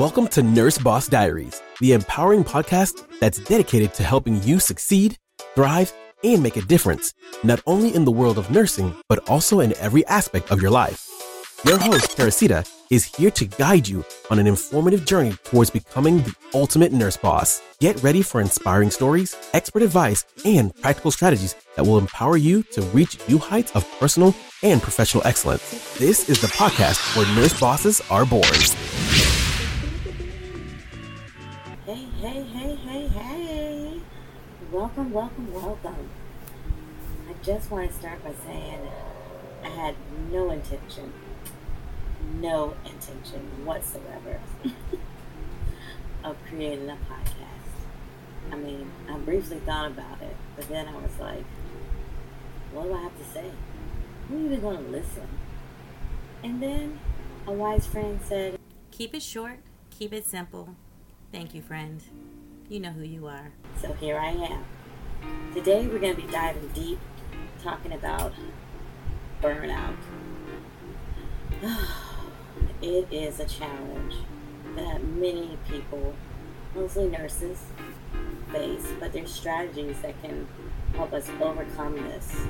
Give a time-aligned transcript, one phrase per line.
[0.00, 5.18] Welcome to Nurse Boss Diaries, the empowering podcast that's dedicated to helping you succeed,
[5.54, 5.92] thrive,
[6.24, 7.12] and make a difference,
[7.44, 11.06] not only in the world of nursing, but also in every aspect of your life.
[11.66, 16.34] Your host, Teresita, is here to guide you on an informative journey towards becoming the
[16.54, 17.60] ultimate nurse boss.
[17.78, 22.80] Get ready for inspiring stories, expert advice, and practical strategies that will empower you to
[22.94, 25.98] reach new heights of personal and professional excellence.
[25.98, 28.44] This is the podcast where nurse bosses are born.
[31.90, 34.00] Hey, hey, hey, hey, hey.
[34.70, 36.08] Welcome, welcome, welcome.
[37.28, 38.78] I just want to start by saying
[39.64, 39.96] I had
[40.30, 41.12] no intention
[42.36, 44.40] no intention whatsoever
[46.24, 48.52] of creating a podcast.
[48.52, 51.44] I mean, I briefly thought about it, but then I was like,
[52.70, 53.50] what do I have to say?
[54.28, 55.26] Who even going to listen?
[56.44, 57.00] And then
[57.48, 58.60] a wise friend said,
[58.92, 59.58] Keep it short,
[59.90, 60.76] keep it simple.
[61.32, 62.02] Thank you, friend.
[62.68, 63.52] You know who you are.
[63.80, 64.64] So here I am.
[65.54, 66.98] Today we're going to be diving deep,
[67.62, 68.32] talking about
[69.40, 69.94] burnout.
[72.82, 74.16] it is a challenge
[74.74, 76.16] that many people,
[76.74, 77.62] mostly nurses,
[78.50, 80.48] face, but there's strategies that can
[80.96, 82.44] help us overcome this.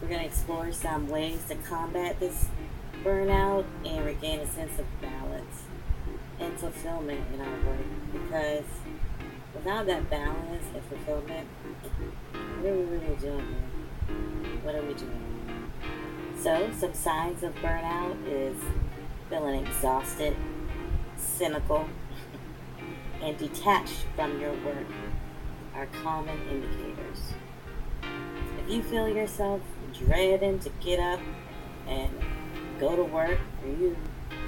[0.00, 2.46] We're going to explore some ways to combat this
[3.02, 5.64] burnout and regain a sense of balance
[6.38, 8.64] and fulfillment in our work because
[9.54, 11.48] without that balance and fulfillment,
[12.32, 14.56] what are we really doing here?
[14.62, 15.70] What are we doing?
[16.38, 18.56] So, some signs of burnout is
[19.30, 20.36] feeling exhausted,
[21.16, 21.88] cynical,
[23.22, 24.86] and detached from your work
[25.74, 27.34] are common indicators.
[28.58, 29.60] If you feel yourself
[29.92, 31.20] dreading to get up
[31.86, 32.10] and
[32.78, 33.96] go to work, or you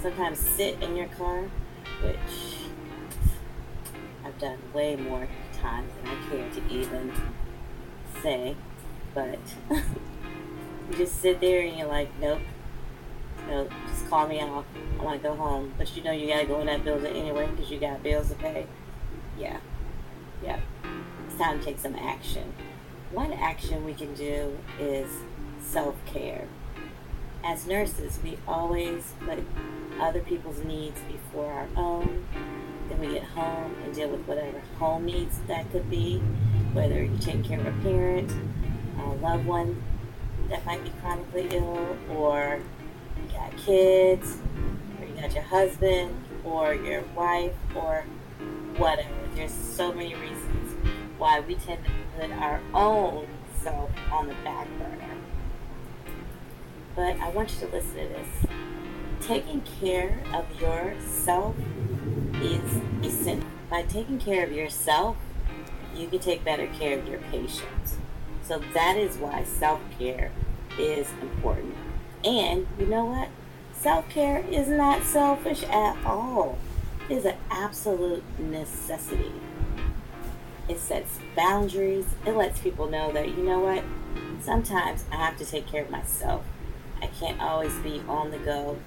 [0.00, 1.44] sometimes sit in your car,
[2.02, 2.68] which
[4.24, 5.28] I've done way more
[5.60, 7.12] times than I care to even
[8.22, 8.56] say,
[9.14, 9.38] but
[9.70, 12.40] you just sit there and you're like, nope,
[13.48, 14.64] nope, just call me off.
[14.98, 15.74] I want to go home.
[15.76, 18.28] But you know you got to go in that building anyway because you got bills
[18.28, 18.66] to pay.
[19.38, 19.58] Yeah.
[20.42, 20.60] Yeah.
[21.26, 22.52] It's time to take some action.
[23.10, 25.10] One action we can do is
[25.60, 26.46] self care.
[27.44, 29.40] As nurses, we always put
[30.00, 32.24] other people's needs before our own.
[32.88, 36.18] Then we get home and deal with whatever home needs that could be,
[36.72, 38.30] whether you take care of a parent,
[39.00, 39.82] a loved one
[40.50, 42.60] that might be chronically ill, or
[43.16, 44.38] you got kids,
[45.00, 46.14] or you got your husband,
[46.44, 48.04] or your wife, or
[48.76, 49.08] whatever.
[49.34, 50.76] There's so many reasons
[51.18, 53.26] why we tend to put our own
[53.62, 55.11] self on the back burner.
[56.94, 58.46] But I want you to listen to this.
[59.20, 61.56] Taking care of yourself
[62.34, 63.48] is essential.
[63.70, 65.16] By taking care of yourself,
[65.94, 67.96] you can take better care of your patients.
[68.42, 70.32] So that is why self care
[70.78, 71.74] is important.
[72.24, 73.28] And you know what?
[73.72, 76.58] Self care is not selfish at all.
[77.08, 79.32] It is an absolute necessity.
[80.68, 82.06] It sets boundaries.
[82.26, 83.82] It lets people know that, you know what?
[84.40, 86.44] Sometimes I have to take care of myself.
[87.02, 88.78] I can't always be on the go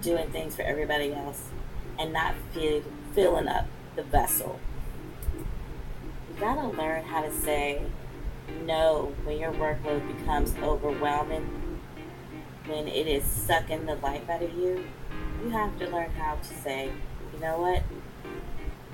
[0.00, 1.42] doing things for everybody else
[1.98, 2.82] and not feel,
[3.14, 4.58] filling up the vessel.
[5.34, 7.82] You gotta learn how to say
[8.64, 11.64] no when your workload becomes overwhelming
[12.66, 14.84] when it is sucking the life out of you,
[15.42, 16.90] you have to learn how to say,
[17.32, 17.82] you know what?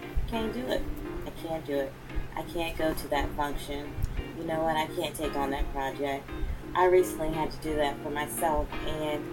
[0.00, 0.82] I can't do it.
[1.26, 1.92] I can't do it.
[2.36, 3.92] I can't go to that function.
[4.38, 4.76] You know what?
[4.76, 6.28] I can't take on that project.
[6.74, 9.24] I recently had to do that for myself, and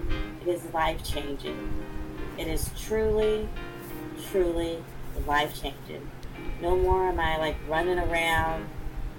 [0.42, 1.84] it is life changing.
[2.38, 3.48] It is truly,
[4.32, 4.84] truly
[5.26, 6.10] life changing.
[6.62, 8.68] No more am I like running around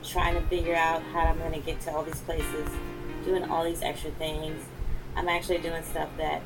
[0.04, 2.68] trying to figure out how I'm going to get to all these places,
[3.24, 4.64] doing all these extra things
[5.18, 6.42] I'm actually doing stuff that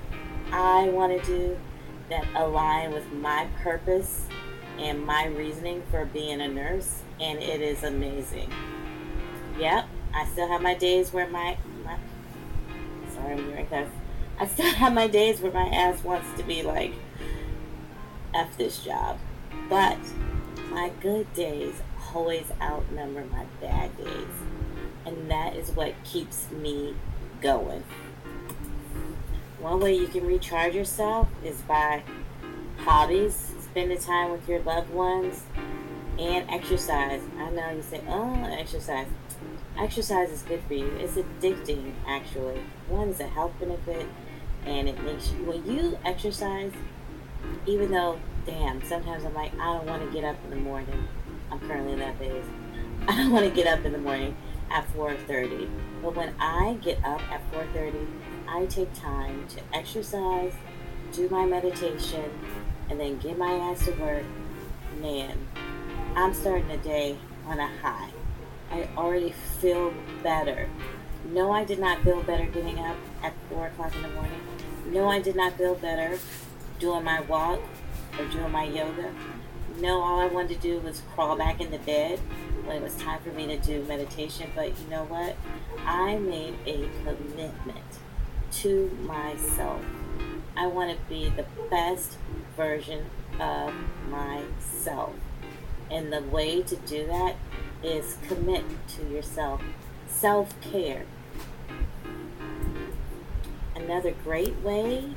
[0.50, 1.58] I want to do
[2.08, 4.26] that align with my purpose
[4.78, 8.50] and my reasoning for being a nurse, and it is amazing.
[9.58, 11.96] Yep, I still have my days where my, my
[13.14, 13.90] sorry, I'm doing this.
[14.38, 16.92] I still have my days where my ass wants to be like,
[18.34, 19.18] F this job.
[19.68, 19.98] But
[20.70, 21.74] my good days
[22.14, 24.28] always outnumber my bad days.
[25.04, 26.94] And that is what keeps me
[27.40, 27.84] going.
[29.60, 32.02] One way you can recharge yourself is by
[32.78, 35.42] hobbies, spending time with your loved ones,
[36.18, 37.22] and exercise.
[37.38, 39.06] I know you say, oh, exercise.
[39.78, 40.86] Exercise is good for you.
[40.98, 42.60] It's addicting, actually.
[42.88, 44.06] One is a health benefit,
[44.64, 46.72] and it makes you, when you exercise,
[47.66, 51.08] even though damn, sometimes I'm like, I don't want to get up in the morning.
[51.50, 52.44] I'm currently in that phase.
[53.08, 54.36] I don't want to get up in the morning
[54.70, 55.68] at 4.30.
[56.02, 58.06] But when I get up at 4.30,
[58.48, 60.52] I take time to exercise,
[61.12, 62.30] do my meditation,
[62.88, 64.24] and then get my ass to work.
[65.00, 65.36] Man,
[66.14, 67.16] I'm starting the day
[67.46, 68.10] on a high.
[68.72, 69.92] I already feel
[70.22, 70.66] better.
[71.26, 74.40] No, I did not feel better getting up at 4 o'clock in the morning.
[74.86, 76.18] No, I did not feel better
[76.78, 77.60] doing my walk
[78.18, 79.12] or doing my yoga.
[79.78, 82.18] No, all I wanted to do was crawl back in the bed
[82.64, 84.50] when it was time for me to do meditation.
[84.54, 85.36] But you know what?
[85.86, 87.84] I made a commitment
[88.52, 89.84] to myself.
[90.56, 92.16] I want to be the best
[92.56, 93.04] version
[93.38, 93.74] of
[94.08, 95.12] myself.
[95.90, 97.36] And the way to do that
[97.82, 99.62] is commit to yourself.
[100.06, 101.04] Self care.
[103.74, 105.12] Another great way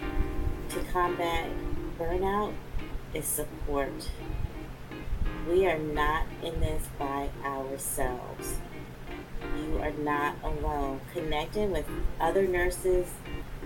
[0.69, 1.49] to combat
[1.99, 2.53] burnout
[3.13, 4.09] is support.
[5.47, 8.57] We are not in this by ourselves.
[9.57, 11.01] You are not alone.
[11.13, 11.85] Connecting with
[12.19, 13.07] other nurses,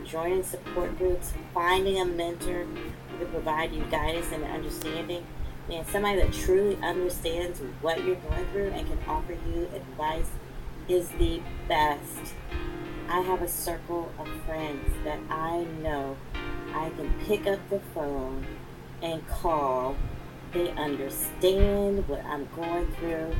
[0.05, 5.25] joining support groups, finding a mentor who can provide you guidance and understanding.
[5.69, 10.25] Man, somebody that truly understands what you're going through and can offer you advice
[10.87, 12.33] is the best.
[13.07, 16.17] I have a circle of friends that I know
[16.73, 18.47] I can pick up the phone
[19.03, 19.95] and call.
[20.53, 23.35] They understand what I'm going through.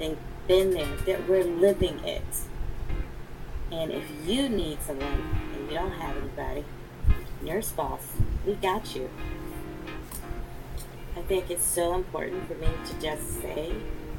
[0.00, 0.96] They've been there.
[1.06, 2.24] That we're living it.
[3.70, 5.22] And if you need someone
[5.54, 6.64] and you don't have anybody,
[7.40, 8.02] nurse boss,
[8.44, 9.08] we got you.
[11.18, 13.72] I think it's so important for me to just say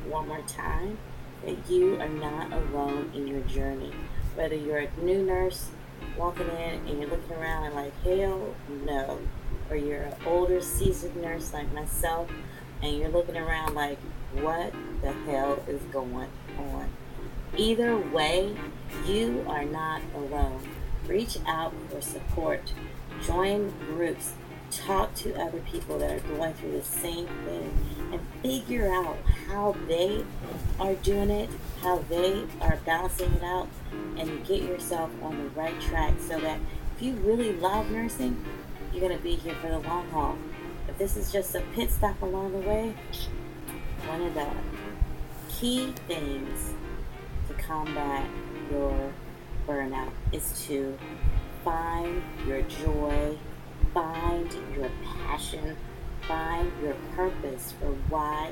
[0.09, 0.97] one more time
[1.45, 3.93] that you are not alone in your journey.
[4.35, 5.69] Whether you're a new nurse
[6.17, 8.53] walking in and you're looking around and like, hell
[8.85, 9.17] no.
[9.69, 12.29] Or you're an older seasoned nurse like myself
[12.83, 13.97] and you're looking around like,
[14.33, 16.89] what the hell is going on?
[17.55, 18.57] Either way,
[19.07, 20.67] you are not alone.
[21.07, 22.73] Reach out for support,
[23.25, 24.33] join groups,
[24.71, 27.71] talk to other people that are going through the same thing,
[28.11, 29.17] and figure out
[29.47, 30.23] how they
[30.79, 31.49] are doing it,
[31.81, 33.67] how they are balancing it out,
[34.17, 36.59] and get yourself on the right track so that
[36.95, 38.43] if you really love nursing,
[38.91, 40.37] you're going to be here for the long haul.
[40.87, 42.95] If this is just a pit stop along the way,
[44.07, 44.47] one of the
[45.49, 46.73] key things
[47.47, 48.27] to combat
[48.71, 49.11] your
[49.67, 50.97] burnout is to
[51.63, 53.37] find your joy,
[53.93, 55.77] find your passion,
[56.27, 58.51] find your purpose for why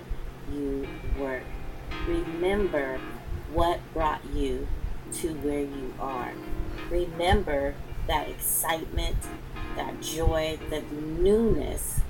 [0.52, 0.88] you
[1.20, 1.44] work.
[2.08, 3.00] Remember
[3.54, 4.68] what brought you
[5.14, 6.34] to where you are.
[6.90, 7.76] Remember
[8.08, 9.18] that excitement,
[9.76, 12.02] that joy, that newness,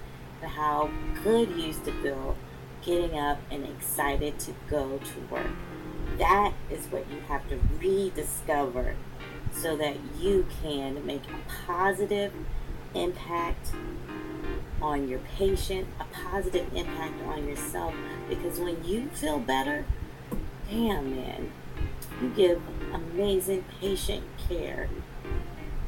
[0.42, 0.90] how
[1.24, 2.36] good you used to feel
[2.82, 5.52] getting up and excited to go to work.
[6.18, 8.96] That is what you have to rediscover
[9.52, 12.32] so that you can make a positive
[13.04, 13.72] impact
[14.82, 17.94] on your patient, a positive impact on yourself.
[18.30, 19.86] Because when you feel better,
[20.70, 21.52] damn man,
[22.22, 22.62] you give
[22.94, 24.90] amazing patient care.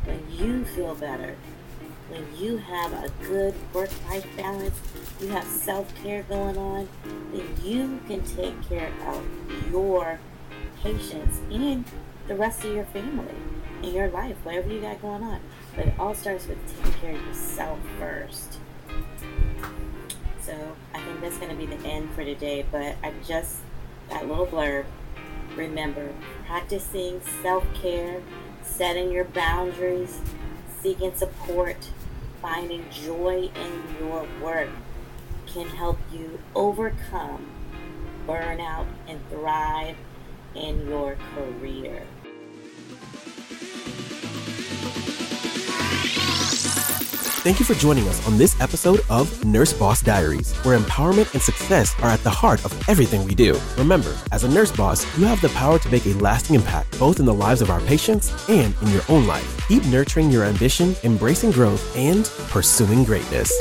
[0.06, 1.36] When you feel better,
[2.10, 4.80] when you have a good work life balance,
[5.22, 6.88] you have self care going on,
[7.32, 9.24] then you can take care of
[9.72, 10.20] your
[10.82, 11.86] patients and
[12.28, 13.36] the rest of your family
[13.83, 15.39] in your life, whatever you got going on.
[15.75, 18.57] But it all starts with taking care of yourself first.
[20.41, 22.65] So I think that's going to be the end for today.
[22.71, 23.57] But I just,
[24.09, 24.86] that little blurb,
[25.55, 26.13] remember
[26.45, 28.21] practicing self care,
[28.63, 30.19] setting your boundaries,
[30.81, 31.89] seeking support,
[32.41, 34.69] finding joy in your work
[35.53, 37.48] can help you overcome
[38.27, 39.95] burnout and thrive
[40.53, 42.03] in your career.
[47.39, 51.41] Thank you for joining us on this episode of Nurse Boss Diaries, where empowerment and
[51.41, 53.58] success are at the heart of everything we do.
[53.77, 57.17] Remember, as a nurse boss, you have the power to make a lasting impact both
[57.17, 59.67] in the lives of our patients and in your own life.
[59.69, 63.58] Keep nurturing your ambition, embracing growth, and pursuing greatness.